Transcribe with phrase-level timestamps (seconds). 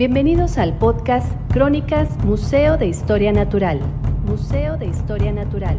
[0.00, 3.78] Bienvenidos al podcast Crónicas Museo de Historia Natural.
[4.24, 5.76] Museo de Historia Natural.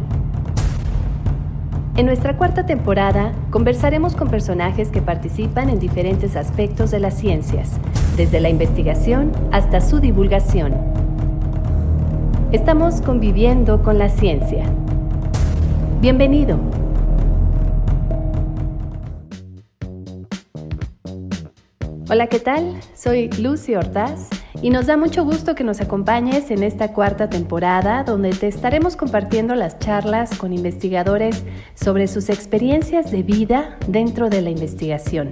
[1.96, 7.72] En nuestra cuarta temporada conversaremos con personajes que participan en diferentes aspectos de las ciencias,
[8.16, 10.72] desde la investigación hasta su divulgación.
[12.52, 14.66] Estamos conviviendo con la ciencia.
[16.00, 16.60] Bienvenido.
[22.12, 22.78] Hola, ¿qué tal?
[22.94, 24.28] Soy Lucy Ordaz
[24.60, 28.96] y nos da mucho gusto que nos acompañes en esta cuarta temporada donde te estaremos
[28.96, 31.42] compartiendo las charlas con investigadores
[31.74, 35.30] sobre sus experiencias de vida dentro de la investigación.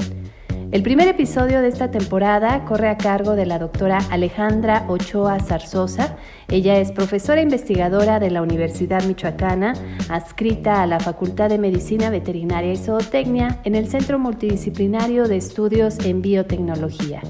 [0.73, 6.17] El primer episodio de esta temporada corre a cargo de la doctora Alejandra Ochoa Zarzosa.
[6.47, 9.75] Ella es profesora investigadora de la Universidad Michoacana,
[10.09, 15.99] adscrita a la Facultad de Medicina Veterinaria y Zootecnia en el Centro Multidisciplinario de Estudios
[16.05, 17.21] en Biotecnología.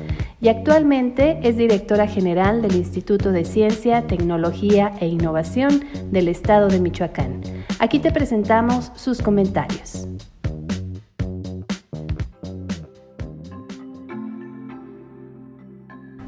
[0.43, 6.79] Y actualmente es directora general del Instituto de Ciencia, Tecnología e Innovación del Estado de
[6.79, 7.41] Michoacán.
[7.79, 10.07] Aquí te presentamos sus comentarios.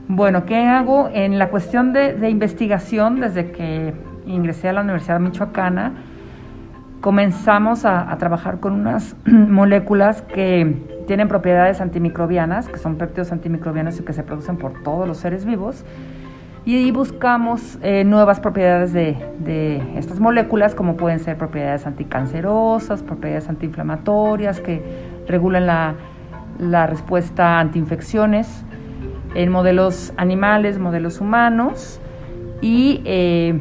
[0.09, 1.09] Bueno, ¿qué hago?
[1.13, 3.95] En la cuestión de, investigación, desde que
[4.27, 5.93] ingresé a la Universidad Michoacana,
[7.01, 14.03] comenzamos a, trabajar con unas moléculas que tienen propiedades antimicrobianas, que son péptidos antimicrobianos y
[14.03, 15.85] que se producen por todos los seres vivos.
[16.65, 24.61] Y buscamos eh, nuevas propiedades de, estas moléculas, como pueden ser propiedades anticancerosas, propiedades antiinflamatorias,
[24.61, 24.83] que
[25.27, 25.95] regulan la,
[26.59, 28.65] la respuesta antiinfecciones
[29.35, 32.01] en modelos animales, modelos humanos
[32.61, 33.59] y eh,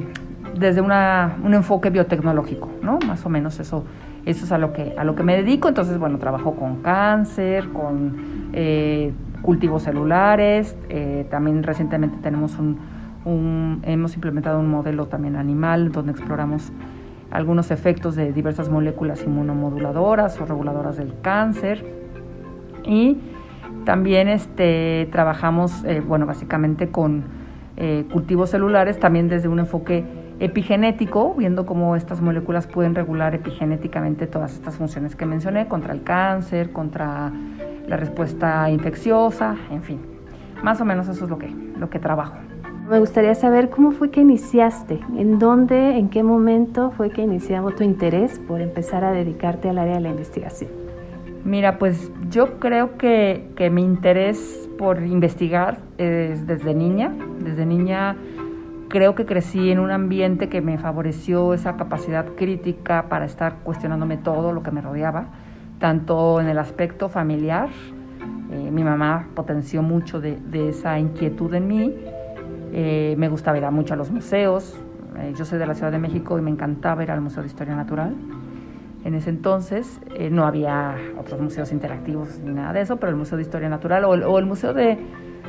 [0.58, 3.00] desde una, un enfoque biotecnológico, ¿no?
[3.08, 3.84] Más o menos eso,
[4.26, 5.68] eso es a lo, que, a lo que me dedico.
[5.68, 9.12] Entonces, bueno, trabajo con cáncer, con eh,
[9.42, 16.72] cultivos celulares, eh, también recientemente tenemos un, hemos implementado un modelo también animal donde exploramos
[17.32, 21.86] algunos efectos de diversas moléculas inmunomoduladoras o reguladoras del cáncer
[22.84, 23.18] y
[23.86, 27.24] también este, trabajamos, eh, bueno, básicamente con
[27.78, 30.04] eh, cultivos celulares, también desde un enfoque
[30.40, 36.04] epigenético, viendo cómo estas moléculas pueden regular epigenéticamente todas estas funciones que mencioné, contra el
[36.04, 37.32] cáncer, contra
[37.88, 40.00] la respuesta infecciosa, en fin.
[40.64, 42.36] Más o menos eso es lo que, lo que trabajo.
[42.90, 47.76] Me gustaría saber cómo fue que iniciaste, en dónde, en qué momento fue que iniciamos
[47.76, 50.81] tu interés por empezar a dedicarte al área de la investigación.
[51.44, 57.12] Mira, pues yo creo que, mi interés por investigar es desde niña.
[57.40, 58.16] Desde niña
[58.90, 64.18] creo que crecí en un ambiente que me favoreció esa capacidad crítica para estar cuestionándome
[64.18, 65.30] todo lo que me rodeaba,
[65.80, 67.70] tanto en el aspecto familiar.
[68.52, 70.38] Eh, mi mamá potenció mucho de,
[70.70, 71.96] esa inquietud en mí.
[72.74, 74.80] Eh, me gustaba ir mucho a los museos.
[75.18, 77.48] Eh, yo soy de la Ciudad de México y me encantaba ir al Museo de
[77.48, 78.14] Historia Natural.
[79.04, 83.16] En ese entonces eh, no había otros museos interactivos ni nada de eso, pero el
[83.16, 85.00] Museo de Historia Natural o, el Museo de,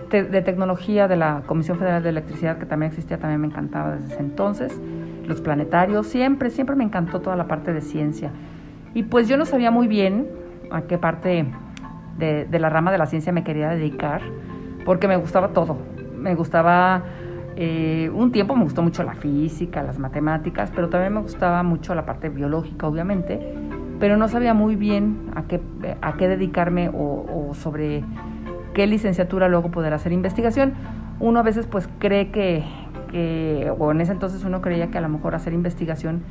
[0.08, 4.20] Tecnología de la Comisión Federal de Electricidad, que también existía, también me encantaba desde ese
[4.20, 4.80] entonces.
[5.26, 8.30] Los planetarios, siempre, siempre me encantó toda la parte de ciencia.
[8.92, 10.28] Y pues yo no sabía muy bien
[10.70, 11.46] a qué parte
[12.18, 14.20] de, de la rama de la ciencia me quería dedicar,
[14.84, 15.78] porque me gustaba todo.
[16.14, 17.04] Me gustaba
[17.56, 21.94] eh, un tiempo me gustó mucho la física, las matemáticas, pero también me gustaba mucho
[21.94, 23.54] la parte biológica, obviamente,
[24.00, 28.04] pero no sabía muy bien a qué, dedicarme o, sobre
[28.74, 30.72] qué licenciatura luego poder hacer investigación.
[31.20, 32.64] Uno a veces pues cree que,
[33.10, 36.22] que, o en ese entonces uno creía que a lo mejor hacer investigación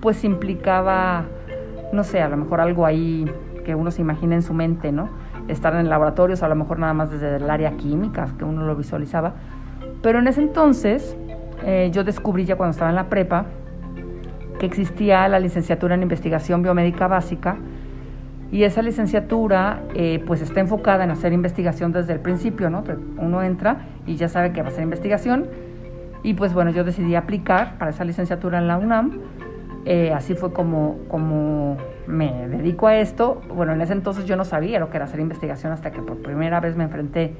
[0.00, 1.26] pues implicaba,
[1.92, 3.30] no sé, a lo mejor algo ahí
[3.64, 5.10] que uno se imagina en su mente, ¿no?
[5.46, 8.74] Estar en laboratorios, a lo mejor nada más desde el área química, que uno lo
[8.74, 9.34] visualizaba
[10.02, 11.16] pero en ese entonces,
[11.64, 13.46] eh, yo descubrí ya cuando estaba en la prepa
[14.58, 17.56] que existía la licenciatura en investigación biomédica básica
[18.50, 22.84] y esa licenciatura eh, pues está enfocada en hacer investigación desde el principio, ¿no?
[23.16, 25.46] Uno entra y ya sabe que va a hacer investigación
[26.22, 29.20] y pues bueno, yo decidí aplicar para esa licenciatura en la UNAM.
[29.84, 31.76] Eh, así fue como, como
[32.06, 33.40] me dedico a esto.
[33.54, 36.18] Bueno, en ese entonces yo no sabía lo que era hacer investigación hasta que por
[36.18, 37.34] primera vez me enfrenté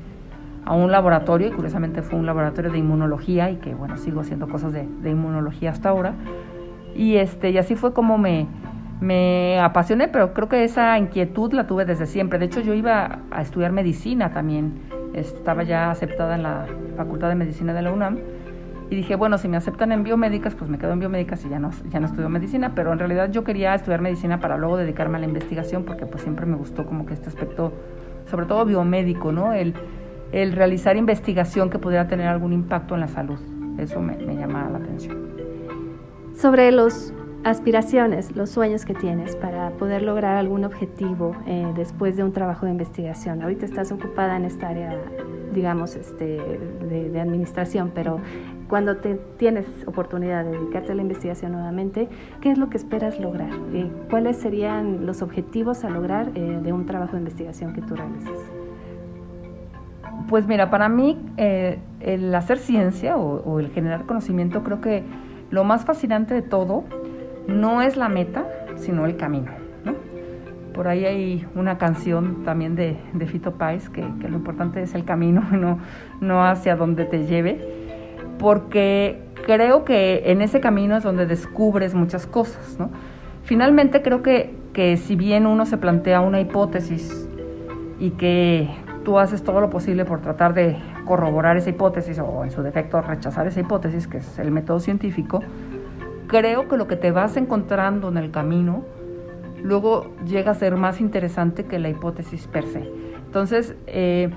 [0.64, 4.48] a un laboratorio, y curiosamente fue un laboratorio de inmunología, y que bueno, sigo haciendo
[4.48, 6.14] cosas de, inmunología hasta ahora.
[6.94, 8.46] Y, este, y así fue como me,
[9.00, 12.38] me apasioné, pero creo que esa inquietud la tuve desde siempre.
[12.38, 14.74] De hecho, yo iba a estudiar medicina también.
[15.14, 16.66] Estaba ya aceptada en la
[16.96, 18.18] Facultad de Medicina de la UNAM.
[18.90, 21.58] Y dije, bueno, si me aceptan en biomédicas, pues me quedo en biomédicas y ya
[21.58, 22.72] no, ya no estudio medicina.
[22.74, 26.22] Pero en realidad yo quería estudiar medicina para luego dedicarme a la investigación, porque pues
[26.22, 27.72] siempre me gustó como que este aspecto,
[28.30, 29.54] sobre todo biomédico, ¿no?
[29.54, 29.74] El,
[30.32, 33.38] el realizar investigación que pudiera tener algún impacto en la salud.
[33.78, 35.32] Eso me, llama la atención.
[36.34, 37.12] Sobre los
[37.44, 42.66] aspiraciones, los sueños que tienes para poder lograr algún objetivo eh, después de un trabajo
[42.66, 43.42] de investigación.
[43.42, 44.96] Ahorita estás ocupada en esta área,
[45.52, 46.40] digamos, este,
[46.88, 48.20] de, administración, pero
[48.68, 52.08] cuando tienes oportunidad de dedicarte a la investigación nuevamente,
[52.40, 53.50] ¿qué es lo que esperas lograr?
[53.74, 57.96] Eh, ¿Cuáles serían los objetivos a lograr eh, de un trabajo de investigación que tú
[57.96, 58.61] realices?
[60.28, 65.02] Pues mira, para mí el hacer ciencia o, el generar conocimiento creo que
[65.50, 66.84] lo más fascinante de todo
[67.46, 69.52] no es la meta, sino el camino.
[69.84, 69.94] ¿no?
[70.72, 75.04] Por ahí hay una canción también de, de Fito Páez que, lo importante es el
[75.04, 75.78] camino, no,
[76.20, 77.60] no hacia donde te lleve,
[78.38, 82.78] porque creo que en ese camino es donde descubres muchas cosas.
[83.44, 87.28] Finalmente creo que, que si bien uno se plantea una hipótesis
[87.98, 88.68] y que
[89.04, 93.00] tú haces todo lo posible por tratar de corroborar esa hipótesis o en su defecto
[93.00, 95.40] rechazar esa hipótesis, que es el método científico,
[96.26, 98.84] creo que lo que te vas encontrando en el camino
[99.62, 102.90] luego llega a ser más interesante que la hipótesis per se.
[103.26, 104.30] Entonces, eh,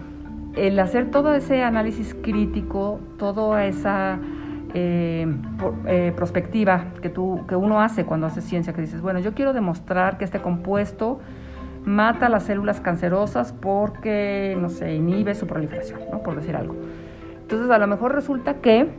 [0.55, 4.19] el hacer todo ese análisis crítico, toda esa
[4.73, 5.27] eh,
[5.85, 9.53] eh, prospectiva que, tú, que uno hace cuando hace ciencia, que dices, bueno, yo quiero
[9.53, 11.19] demostrar que este compuesto
[11.85, 16.23] mata las células cancerosas porque, no sé, inhibe su proliferación, ¿no?
[16.23, 16.75] por decir algo.
[17.41, 18.89] Entonces, a lo mejor resulta que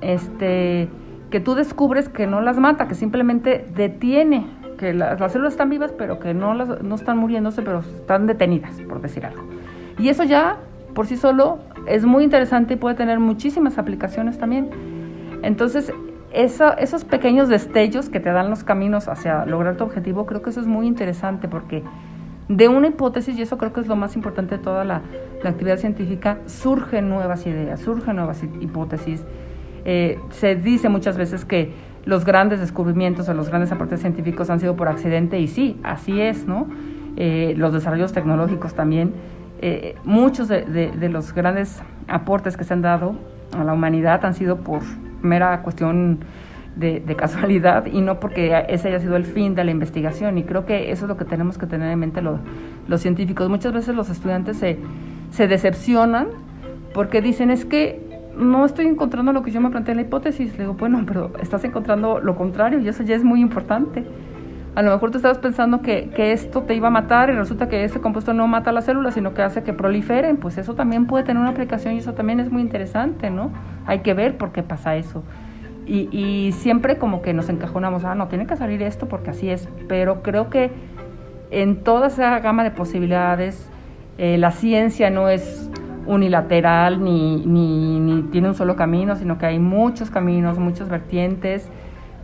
[0.00, 0.88] este,
[1.30, 4.46] que tú descubres que no las mata, que simplemente detiene,
[4.78, 8.80] que las, células están vivas, pero que no, las, no están muriéndose, pero están detenidas,
[8.82, 9.42] por decir algo.
[9.98, 10.58] Y eso ya
[10.94, 14.70] por sí solo es muy interesante y puede tener muchísimas aplicaciones también.
[15.42, 15.92] Entonces,
[16.32, 20.60] esos pequeños destellos que te dan los caminos hacia lograr tu objetivo, creo que eso
[20.60, 21.82] es muy interesante porque
[22.48, 25.02] de una hipótesis, y eso creo que es lo más importante de toda la,
[25.44, 29.22] actividad científica, surgen nuevas ideas, surgen nuevas hipótesis
[29.84, 31.72] eh, se dice muchas veces que
[32.06, 36.20] los grandes descubrimientos o los grandes aportes científicos han sido por accidente y sí, así
[36.20, 36.66] es, ¿no?
[37.16, 39.12] Eh, los desarrollos tecnológicos también.
[39.60, 43.14] Eh, muchos de, los grandes aportes que se han dado
[43.56, 44.82] a la humanidad han sido por
[45.22, 46.20] mera cuestión
[46.76, 50.38] de, casualidad y no porque ese haya sido el fin de la investigación.
[50.38, 53.48] Y creo que eso es lo que tenemos que tener en mente los científicos.
[53.48, 54.78] Muchas veces los estudiantes se,
[55.30, 56.28] se decepcionan
[56.92, 58.00] porque dicen es que
[58.36, 60.52] no estoy encontrando lo que yo me planteé en la hipótesis.
[60.52, 64.04] Le digo, bueno, pero estás encontrando lo contrario y eso ya es muy importante.
[64.74, 67.68] A lo mejor tú estabas pensando que, que, esto te iba a matar y resulta
[67.68, 70.36] que este compuesto no mata las células, sino que hace que proliferen.
[70.36, 73.52] Pues eso también puede tener una aplicación y eso también es muy interesante, ¿no?
[73.86, 75.22] Hay que ver por qué pasa eso.
[75.86, 79.50] Y, y siempre como que nos encajonamos, ah, no, tiene que salir esto porque así
[79.50, 79.68] es.
[79.88, 80.70] Pero creo que
[81.50, 83.70] en toda esa gama de posibilidades,
[84.18, 85.70] eh, la ciencia no es
[86.06, 91.68] unilateral ni, ni, tiene un solo camino, sino que hay muchos caminos, muchas vertientes,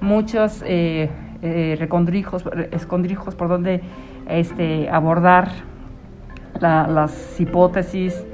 [0.01, 1.09] muchos eh,
[1.43, 3.83] eh, recondrijos, escondrijos por donde
[4.29, 5.49] este, abordar
[6.61, 8.25] las hipótesis.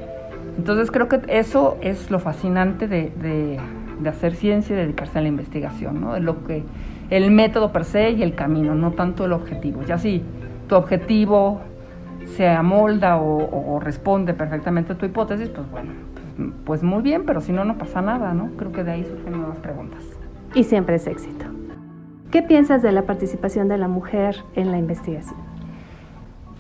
[0.58, 3.58] Entonces creo que eso es lo fascinante de,
[4.00, 6.18] de, hacer ciencia y dedicarse a la investigación, ¿no?
[6.18, 6.64] lo que,
[7.10, 9.82] el método per se y el camino, no tanto el objetivo.
[9.82, 10.22] Ya si
[10.68, 11.60] tu objetivo
[12.24, 15.92] se amolda o, responde perfectamente a tu hipótesis, pues bueno,
[16.64, 18.50] pues, muy bien, pero si no, no pasa nada, ¿no?
[18.56, 20.02] Creo que de ahí surgen nuevas preguntas.
[20.54, 21.46] Y siempre es éxito.
[22.30, 25.38] ¿Qué piensas de la participación de la mujer en la investigación?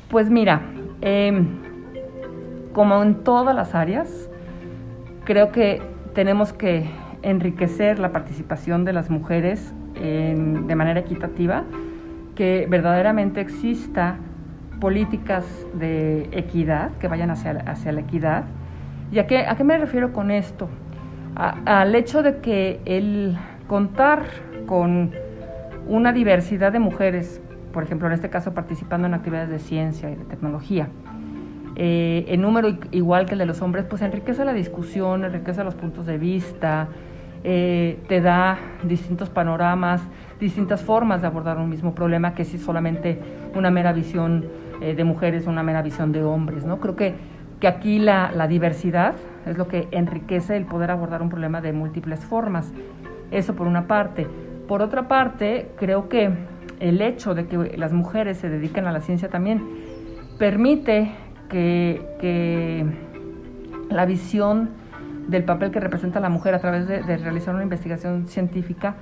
[0.08, 0.62] Pues mira,
[1.00, 1.46] em,
[2.72, 4.30] como en todas las áreas,
[5.24, 5.82] creo que
[6.14, 6.88] tenemos que
[7.26, 11.64] enriquecer la participación de las mujeres de manera equitativa,
[12.34, 14.16] que verdaderamente exista
[14.80, 18.44] políticas de equidad, que vayan hacia, hacia la equidad.
[19.10, 20.68] ¿Y a qué, a qué me refiero con esto?
[21.36, 23.36] al hecho de que el
[23.68, 24.22] contar
[24.64, 25.10] con
[25.86, 27.42] una diversidad de mujeres,
[27.74, 30.88] por ejemplo, en este caso participando en actividades de ciencia y de tecnología,
[31.74, 35.74] eh, en número igual que el de los hombres, pues enriquece la discusión, enriquece los
[35.74, 36.88] puntos de vista,
[37.48, 40.02] eh, te da distintos panoramas,
[40.40, 43.20] distintas formas de abordar un mismo problema que si solamente
[43.54, 44.46] una mera visión
[44.80, 46.80] eh, de mujeres, una mera visión de hombres, ¿no?
[46.80, 47.14] Creo que,
[47.60, 49.14] que aquí la, diversidad
[49.46, 52.72] es lo que enriquece el poder abordar un problema de múltiples formas.
[53.30, 54.26] Eso por una parte.
[54.66, 56.32] Por otra parte, creo que
[56.80, 59.62] el hecho de que las mujeres se dediquen a la ciencia también
[60.36, 61.12] permite
[61.48, 62.84] que
[63.88, 64.70] la visión
[65.28, 68.96] del papel que representa la mujer a través de, realizar una investigación científica,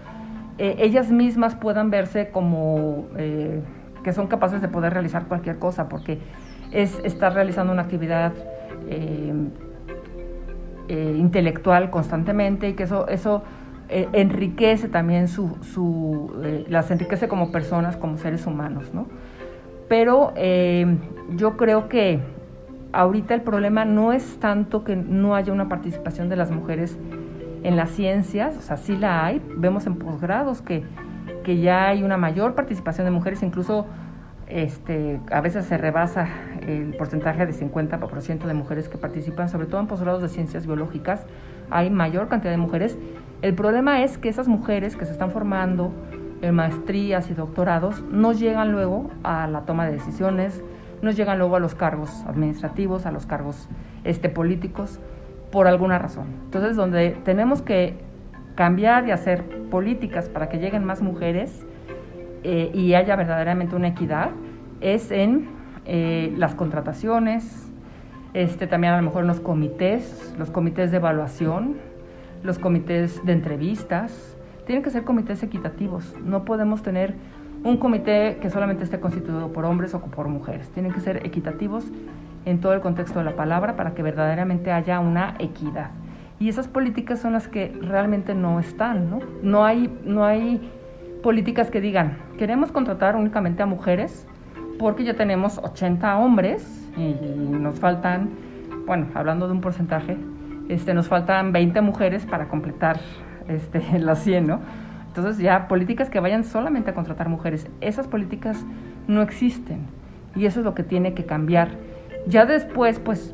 [0.59, 3.61] eh, ellas mismas puedan verse como eh,
[4.03, 6.19] que son capaces de poder realizar cualquier cosa, porque
[6.71, 8.33] es estar realizando una actividad
[8.89, 9.33] eh,
[10.89, 13.43] intelectual constantemente y que eso, eso
[13.89, 16.33] enriquece también su, su
[16.69, 19.07] las enriquece como personas, como seres humanos, ¿no?
[19.89, 20.35] Pero
[21.37, 22.21] yo creo que
[22.95, 26.99] ahorita el problema no es tanto que no haya una participación de las mujeres
[27.63, 30.85] en las ciencias, o sea, sí la hay, vemos en posgrados que,
[31.43, 33.87] que ya hay una mayor participación de mujeres, incluso
[34.47, 36.29] este, a veces se rebasa
[36.67, 41.25] el porcentaje de 50% de mujeres que participan, sobre todo en posgrados de ciencias biológicas,
[41.71, 42.99] hay mayor cantidad de mujeres.
[43.43, 45.93] El problema es que esas mujeres que se están formando
[46.43, 50.63] en maestrías y doctorados no llegan luego a la toma de decisiones,
[51.05, 53.69] no llegan luego a los cargos administrativos, a los cargos
[54.03, 54.99] este, políticos,
[55.53, 56.27] por alguna razón.
[56.47, 57.95] Entonces, donde tenemos que
[58.57, 61.65] cambiar y hacer políticas para que lleguen más mujeres
[62.43, 64.31] eh, y haya verdaderamente una equidad,
[64.81, 65.49] es en
[65.87, 67.71] eh, las contrataciones,
[68.33, 71.77] este, también a lo mejor en los comités, los comités de evaluación,
[72.43, 74.37] los comités de entrevistas.
[74.67, 76.15] Tienen que ser comités equitativos.
[76.25, 77.15] No podemos tener
[77.65, 80.69] un comité que solamente esté constituido por hombres o por mujeres.
[80.71, 81.87] Tienen que ser equitativos
[82.45, 85.91] en todo el contexto de la palabra para que verdaderamente haya una equidad.
[86.39, 89.21] Y esas políticas son las que realmente no están, ¿no?
[89.43, 90.71] No hay, no hay
[91.23, 94.27] políticas que digan, queremos contratar únicamente a mujeres
[94.79, 97.15] porque ya tenemos 80 hombres y
[97.49, 98.29] nos faltan,
[98.87, 100.19] bueno, hablando de un porcentaje,
[100.69, 102.99] este, nos faltan 20 mujeres para completar
[103.49, 104.61] este, las 100, ¿no?
[105.17, 108.67] Entonces ya políticas que vayan solamente a contratar mujeres, esas políticas
[109.07, 109.87] no existen
[110.35, 111.69] y eso es lo que tiene que cambiar.
[112.27, 113.33] Ya después, pues,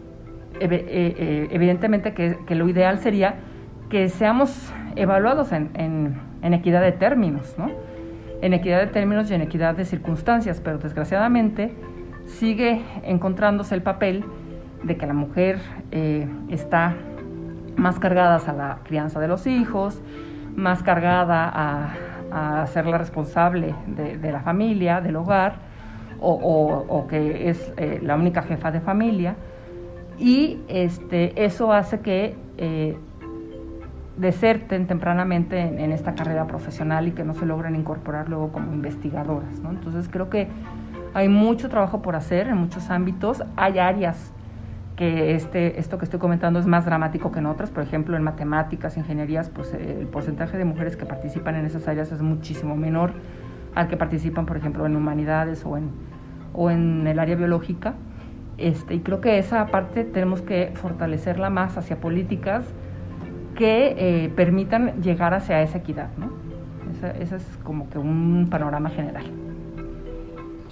[0.60, 3.36] eh, eh, evidentemente que, lo ideal sería
[3.88, 5.70] que seamos evaluados en,
[6.42, 7.70] en, equidad de términos, ¿no?
[8.42, 11.74] En equidad de términos y en equidad de circunstancias, pero desgraciadamente
[12.26, 14.22] sigue encontrándose el papel
[14.82, 15.58] de que la mujer
[15.92, 16.94] eh, está
[17.76, 20.02] más cargada a la crianza de los hijos,
[20.56, 21.94] más cargada a,
[22.30, 25.54] a ser la responsable de, la familia, del hogar,
[26.20, 29.36] o, que es eh, la única jefa de familia.
[30.18, 32.96] Y este, eso hace que eh,
[34.18, 39.60] deserten tempranamente en, esta carrera profesional y que no se logren incorporar luego como investigadoras.
[39.68, 40.48] Entonces creo que
[41.14, 43.42] hay mucho trabajo por hacer en muchos ámbitos.
[43.56, 44.32] Hay áreas
[45.00, 47.70] que este, esto que estoy comentando es más dramático que en otras.
[47.70, 51.88] Por ejemplo, en matemáticas, ingenierías, pues eh, el porcentaje de mujeres que participan en esas
[51.88, 53.12] áreas es muchísimo menor
[53.74, 55.88] al que participan, por ejemplo, en humanidades o en,
[56.52, 57.94] o en el área biológica.
[58.58, 62.66] Este, y creo que esa parte tenemos que fortalecerla más hacia políticas
[63.54, 66.10] que eh, permitan llegar hacia esa equidad.
[66.18, 66.30] ¿no?
[67.18, 69.24] ese es como que un panorama general.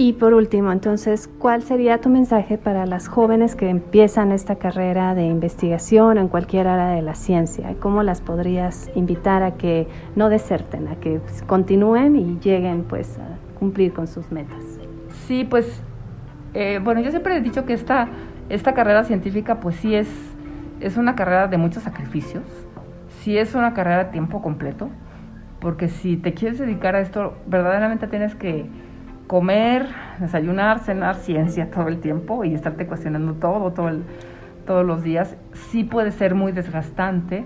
[0.00, 5.16] Y por último, entonces, ¿cuál sería tu mensaje para las jóvenes que empiezan esta carrera
[5.16, 7.74] de investigación en cualquier área de la ciencia?
[7.80, 13.38] ¿Cómo las podrías invitar a que no deserten, a que continúen y lleguen pues a
[13.58, 14.62] cumplir con sus metas?
[15.26, 15.82] Sí, pues,
[16.54, 18.06] eh, bueno, yo siempre he dicho que esta,
[18.50, 20.08] esta carrera científica pues sí es,
[20.78, 22.44] es una carrera de muchos sacrificios,
[23.18, 24.90] sí es una carrera de tiempo completo,
[25.58, 28.70] porque si te quieres dedicar a esto, verdaderamente tienes que
[29.28, 29.86] comer,
[30.18, 33.90] desayunar, cenar ciencia todo el tiempo y estarte cuestionando todo, todo
[34.66, 35.36] todos los días,
[35.70, 37.44] sí puede ser muy desgastante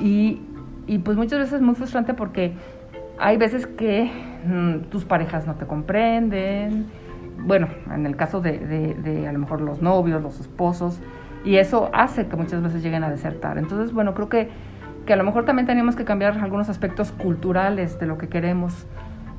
[0.00, 0.42] y,
[0.88, 2.54] y, pues muchas veces muy frustrante porque
[3.18, 4.10] hay veces que
[4.44, 6.86] mm, tus parejas no te comprenden,
[7.38, 11.00] bueno, en el caso de, de, de, a lo mejor los novios, los esposos,
[11.44, 13.58] y eso hace que muchas veces lleguen a desertar.
[13.58, 14.48] Entonces, bueno, creo que,
[15.06, 18.86] que a lo mejor también tenemos que cambiar algunos aspectos culturales de lo que queremos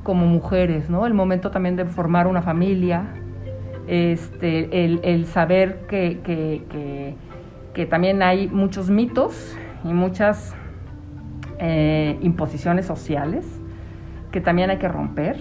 [0.07, 1.05] como mujeres, ¿no?
[1.05, 3.07] El momento también de formar una familia,
[3.87, 6.21] este, el, saber que,
[7.73, 10.55] que, también hay muchos mitos y muchas
[11.59, 13.45] eh, imposiciones sociales
[14.31, 15.35] que también hay que romper.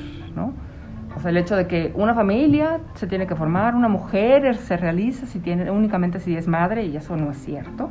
[1.17, 4.77] O sea, el hecho de que una familia se tiene que formar, una mujer se
[4.77, 7.91] realiza si tiene, únicamente si es madre, y eso no es cierto.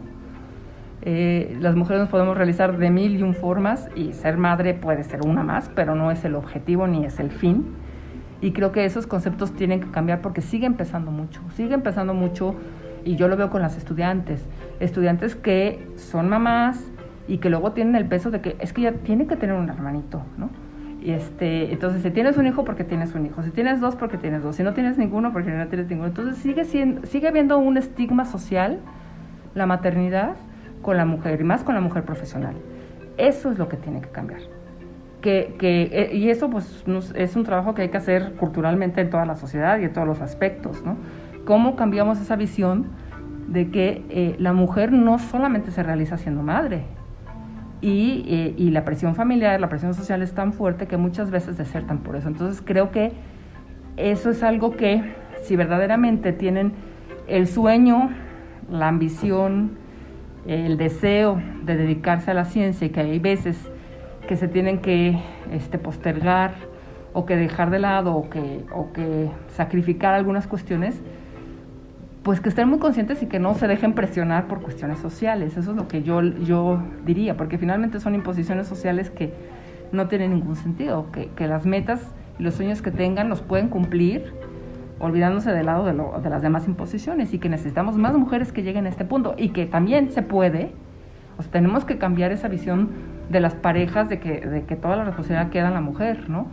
[1.08, 5.04] Eh, las mujeres nos podemos realizar de mil y un formas y ser madre puede
[5.04, 7.76] ser una más, pero no es el objetivo ni es el fin.
[8.42, 12.56] Y creo que esos conceptos tienen que cambiar porque sigue empezando mucho, sigue empezando mucho
[13.06, 14.44] y yo lo veo con las estudiantes,
[14.80, 16.84] estudiantes que son mamás
[17.28, 19.70] y que luego tienen el peso de que es que ya tiene que tener un
[19.70, 20.50] hermanito, ¿no?
[21.06, 23.44] Y este, entonces, si tienes un hijo, porque tienes un hijo.
[23.44, 24.56] Si tienes dos, porque tienes dos.
[24.56, 26.08] Si no tienes ninguno, porque no tienes ninguno.
[26.08, 28.80] Entonces, sigue, siendo, sigue habiendo un estigma social,
[29.54, 30.36] la maternidad,
[30.86, 32.54] con la mujer y más con la mujer profesional.
[33.18, 34.42] Eso es lo que tiene que cambiar.
[35.20, 39.10] Que, que, eh, y eso pues es un trabajo que hay que hacer culturalmente en
[39.10, 40.96] toda la sociedad y en todos los aspectos, ¿no?
[41.44, 42.86] ¿Cómo cambiamos esa visión
[43.48, 46.84] de que eh, la mujer no solamente se realiza siendo madre,
[47.82, 51.58] y, eh, y, la presión familiar, la presión social es tan fuerte que muchas veces
[51.58, 52.28] desertan por eso.
[52.28, 53.12] Entonces creo que
[53.98, 55.04] eso es algo que
[55.44, 56.74] si verdaderamente tienen
[57.28, 58.10] el sueño,
[58.72, 59.78] la ambición,
[60.48, 63.58] el deseo de dedicarse a la ciencia y que hay veces
[64.28, 65.20] que se tienen que
[65.52, 66.54] este, postergar
[67.14, 71.02] o que dejar de lado o que, o que sacrificar algunas cuestiones,
[72.24, 75.58] pues que estén muy conscientes y que no se dejen presionar por cuestiones sociales.
[75.58, 79.32] Eso es lo que yo, yo diría, porque finalmente son imposiciones sociales que
[79.92, 83.70] no tienen ningún sentido, que, que las metas y los sueños que tengan los pueden
[83.70, 84.34] cumplir
[85.00, 88.86] olvidándose del lado de, lo, las demás imposiciones y que necesitamos más mujeres que lleguen
[88.86, 90.72] a este punto y que también se puede,
[91.52, 92.90] tenemos que cambiar esa visión
[93.30, 96.48] de las parejas de que, de toda la responsabilidad queda en la mujer, ¿no?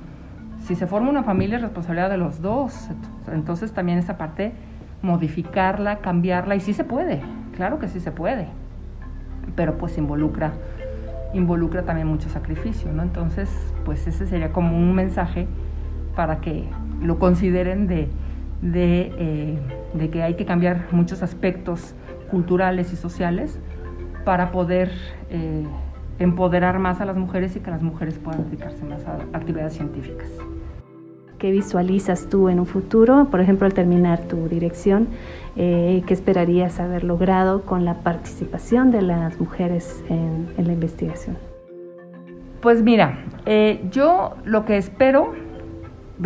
[0.61, 2.89] Si se forma una familia es responsabilidad de los dos,
[3.33, 4.53] entonces también esa parte
[5.03, 7.21] modificarla, cambiarla y sí se puede,
[7.57, 8.47] claro que sí se puede,
[9.57, 10.53] pero pues involucra
[11.35, 13.03] involucra también mucho sacrificio, ¿no?
[13.03, 13.49] Entonces,
[13.85, 15.47] pues ese sería como un mensaje
[16.15, 16.69] para que
[17.01, 18.11] lo consideren de,
[18.63, 21.95] de, eh, que hay que cambiar muchos aspectos
[22.31, 23.59] culturales y sociales
[24.25, 24.91] para poder
[25.31, 25.67] eh,
[26.19, 30.29] empoderar más a las mujeres y que las mujeres puedan dedicarse más a actividades científicas.
[31.39, 33.27] ¿Qué visualizas tú en un futuro?
[33.29, 35.09] Por ejemplo, al terminar tu dirección,
[35.57, 41.37] eh, ¿qué esperarías haber logrado con la participación de las mujeres en, la investigación?
[42.61, 43.25] Pues mira,
[43.91, 45.33] yo lo que espero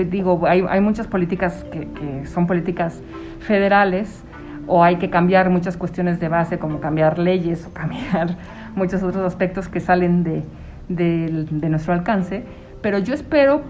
[0.05, 3.03] digo, hay, hay muchas políticas que, son políticas
[3.41, 4.25] federales
[4.67, 8.37] o hay que cambiar muchas cuestiones de base como cambiar leyes o cambiar
[8.75, 10.43] muchos otros aspectos que salen de,
[10.89, 12.45] de, de nuestro alcance,
[12.83, 13.63] pero yo espero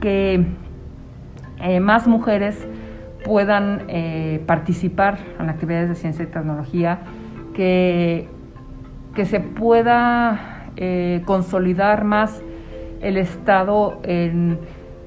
[0.00, 0.44] que
[1.60, 2.66] eh, más mujeres
[3.24, 6.98] puedan eh, participar en actividades de ciencia y tecnología,
[7.54, 8.28] que,
[9.14, 12.42] que se pueda eh, consolidar más
[13.00, 14.58] el Estado en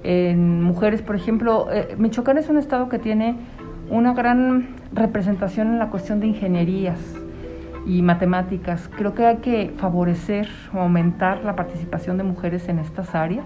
[0.04, 1.02] en mujeres.
[1.02, 3.36] Por ejemplo, eh, Michoacán es un estado que tiene
[3.90, 7.00] una gran representación en la cuestión de ingenierías
[7.86, 8.90] y matemáticas.
[8.98, 13.46] Creo que hay que favorecer o aumentar la participación de mujeres en estas áreas.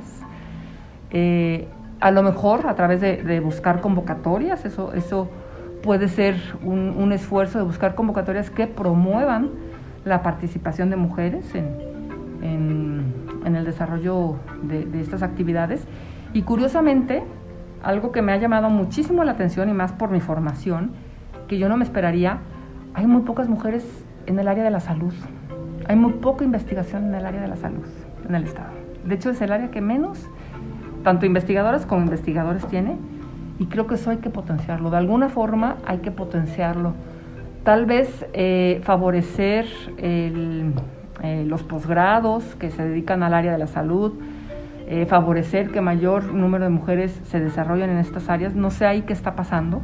[1.11, 1.67] Eh,
[1.99, 5.29] a lo mejor a través de, buscar convocatorias, eso, eso
[5.83, 9.49] puede ser un, esfuerzo de buscar convocatorias que promuevan
[10.03, 11.67] la participación de mujeres en,
[12.41, 15.85] en, el desarrollo de, de estas actividades
[16.33, 17.23] y curiosamente,
[17.83, 20.91] algo que me ha llamado muchísimo la atención y más por mi formación,
[21.47, 22.39] que yo no me esperaría,
[22.93, 23.85] hay muy pocas mujeres
[24.25, 25.13] en el área de la salud.
[25.87, 27.85] Hay muy poca investigación en el área de la salud
[28.27, 28.69] en el Estado.
[29.05, 30.29] De hecho, es el área que menos,
[31.03, 32.97] tanto investigadoras como investigadores tiene,
[33.59, 34.89] y creo que eso hay que potenciarlo.
[34.89, 36.93] De alguna forma hay que potenciarlo.
[37.63, 39.67] Tal vez eh, favorecer
[39.97, 40.71] eh,
[41.45, 44.13] los posgrados que se dedican al área de la salud,
[44.91, 48.55] eh, favorecer que mayor número de mujeres se desarrollen en estas áreas.
[48.55, 49.81] No sé ahí qué está pasando,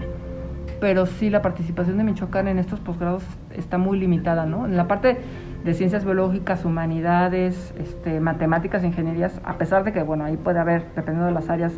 [0.81, 3.23] pero sí la participación de Michoacán en estos posgrados
[3.55, 4.65] está muy limitada, ¿no?
[4.65, 5.17] En la parte
[5.63, 10.81] de ciencias biológicas, humanidades, este, matemáticas, ingenierías, a pesar de que, bueno, ahí puede haber,
[10.93, 11.71] dependiendo de las áreas,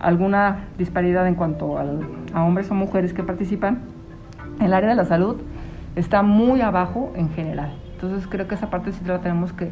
[0.00, 3.78] alguna disparidad en cuanto a hombres o mujeres que participan,
[4.60, 5.40] el área de la salud
[5.94, 7.76] está muy abajo en general.
[7.92, 9.70] Entonces creo que esa parte sí la tenemos que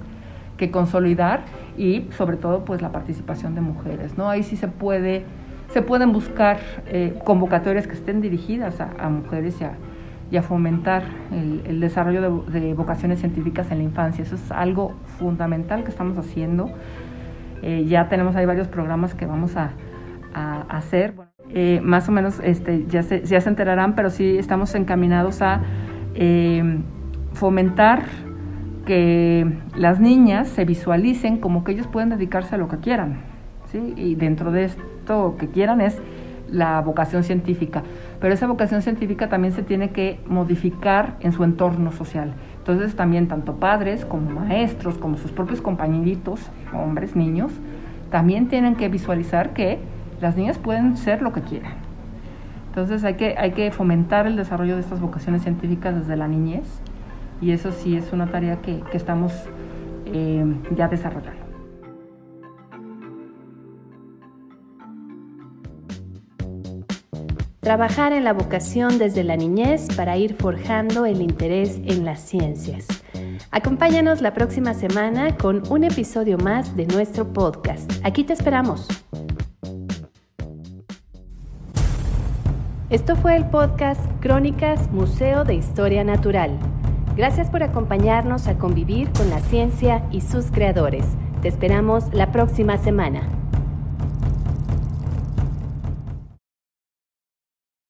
[0.60, 1.40] que consolidar
[1.78, 4.28] y sobre todo pues la participación de mujeres, ¿no?
[4.28, 5.24] Ahí sí se puede,
[5.72, 9.56] se pueden buscar eh, convocatorias que estén dirigidas a, mujeres
[10.30, 14.22] y a, fomentar el, desarrollo de, vocaciones científicas en la infancia.
[14.22, 16.70] Eso es algo fundamental que estamos haciendo.
[17.62, 19.72] Eh, ya tenemos ahí varios programas que vamos a,
[20.68, 21.14] hacer.
[21.48, 25.62] Eh, más o menos este, ya, se, ya se enterarán, pero sí estamos encaminados a
[27.32, 28.02] fomentar
[28.90, 33.20] que las niñas se visualicen como que ellos pueden dedicarse a lo que quieran,
[33.70, 33.94] ¿sí?
[33.94, 36.02] Y dentro de esto que quieran es
[36.50, 37.84] la vocación científica,
[38.18, 42.32] pero esa vocación científica también se tiene que modificar en su entorno social.
[42.58, 47.52] Entonces también tanto padres como maestros, como sus propios compañeritos, hombres, niños,
[48.10, 49.78] también tienen que visualizar que
[50.20, 51.74] las niñas pueden ser lo que quieran.
[52.70, 56.82] Entonces hay que, hay que fomentar el desarrollo de estas vocaciones científicas desde la niñez
[57.40, 59.32] y eso sí es una tarea que, estamos
[60.06, 60.44] eh,
[60.76, 61.40] ya desarrollando.
[67.60, 72.86] Trabajar en la vocación desde la niñez para ir forjando el interés en las ciencias.
[73.50, 77.92] Acompáñanos la próxima semana con un episodio más de nuestro podcast.
[78.02, 78.88] Aquí te esperamos.
[82.88, 86.58] Esto fue el podcast Crónicas Museo de Historia Natural.
[87.20, 91.04] Gracias por acompañarnos a convivir con la ciencia y sus creadores.
[91.42, 93.39] Te esperamos la próxima semana.